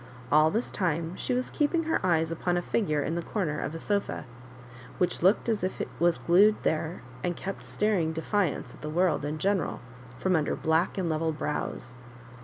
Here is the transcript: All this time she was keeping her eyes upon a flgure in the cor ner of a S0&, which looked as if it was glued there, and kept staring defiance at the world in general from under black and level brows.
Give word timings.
All 0.31 0.49
this 0.49 0.71
time 0.71 1.15
she 1.15 1.31
was 1.31 1.51
keeping 1.51 1.83
her 1.83 2.03
eyes 2.03 2.31
upon 2.31 2.57
a 2.57 2.61
flgure 2.63 3.05
in 3.05 3.13
the 3.13 3.21
cor 3.21 3.45
ner 3.45 3.59
of 3.59 3.75
a 3.75 3.77
S0&, 3.77 4.23
which 4.97 5.21
looked 5.21 5.47
as 5.47 5.63
if 5.63 5.79
it 5.79 5.89
was 5.99 6.17
glued 6.17 6.55
there, 6.63 7.03
and 7.23 7.35
kept 7.35 7.63
staring 7.63 8.11
defiance 8.11 8.73
at 8.73 8.81
the 8.81 8.89
world 8.89 9.23
in 9.23 9.37
general 9.37 9.79
from 10.17 10.35
under 10.35 10.55
black 10.55 10.97
and 10.97 11.07
level 11.07 11.31
brows. 11.31 11.93